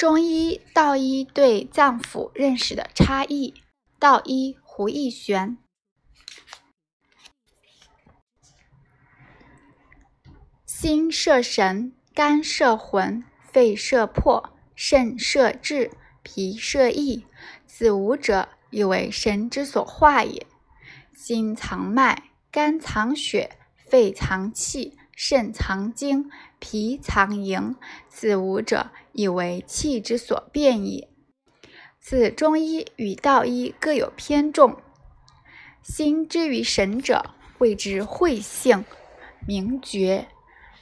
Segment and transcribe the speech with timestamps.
[0.00, 3.52] 中医、道医对脏腑认识的差异。
[3.98, 5.58] 道医胡义玄。
[10.64, 15.90] 心摄神，肝摄魂，肺摄魄，肾摄志，
[16.22, 17.26] 脾摄意。
[17.66, 20.46] 此五者，以为神之所化也。
[21.14, 27.76] 心藏脉，肝藏血，肺藏气，肾藏精，脾藏营。
[28.08, 31.10] 此五者，以为气之所变也。
[32.00, 34.78] 此中医与道医各有偏重。
[35.82, 38.86] 心之于神者，谓之会性，
[39.46, 40.28] 名觉。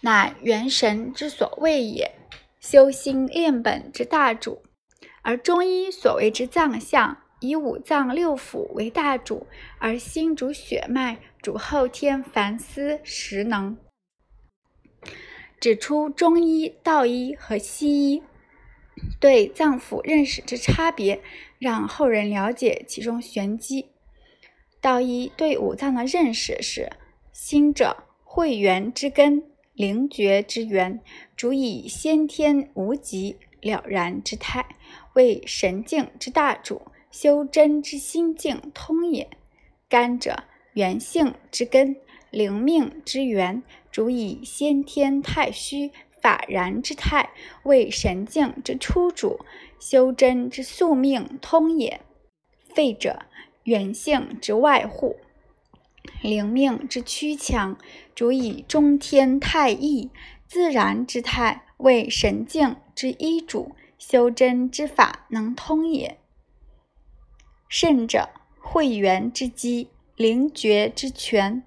[0.02, 2.14] 乃元神之所谓也，
[2.60, 4.62] 修心炼本之大主。
[5.22, 9.48] 而中医所谓之脏象，以五脏六腑为大主，
[9.80, 13.76] 而心主血脉，主后天凡思识能。
[15.60, 18.22] 指出中医、道医和西医
[19.20, 21.20] 对脏腑认识之差别，
[21.58, 23.86] 让后人了解其中玄机。
[24.80, 26.90] 道医对五脏的认识是：
[27.32, 29.42] 心者，会元之根。
[29.74, 31.00] 灵觉之源，
[31.36, 34.66] 主以先天无极了然之态，
[35.12, 36.82] 为神境之大主，
[37.12, 39.30] 修真之心境通也。
[39.88, 41.94] 肝者，元性之根，
[42.30, 45.90] 灵命之源，主以先天太虚
[46.20, 47.30] 法然之态，
[47.62, 49.40] 为神境之初主，
[49.80, 52.00] 修真之宿命通也。
[52.74, 53.22] 肺者，
[53.64, 55.16] 元性之外护。
[56.22, 57.78] 灵命之躯强，
[58.14, 60.10] 主以中天太易
[60.46, 66.18] 自然之态，为神境之一主，修真之法能通也。
[67.68, 71.62] 肾者，会元之基，灵觉之泉，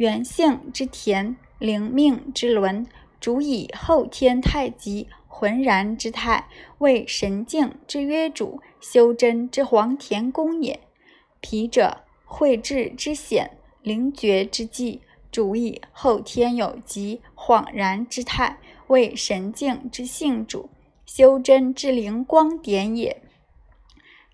[0.00, 2.86] 元性之田，灵命之轮，
[3.20, 6.48] 主以后天太极浑然之态，
[6.78, 10.80] 为神境之约主，修真之黄田宫也。
[11.42, 13.58] 脾者，会志之显。
[13.82, 18.56] 灵觉之际，主以后天有极恍然之态，
[18.86, 20.70] 为神境之性主，
[21.04, 23.20] 修真之灵光点也。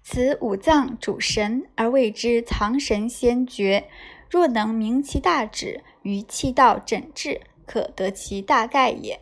[0.00, 3.88] 此五脏主神，而谓之藏神先觉。
[4.28, 9.20] 若能明其大旨，于气道诊治，可得其大概也。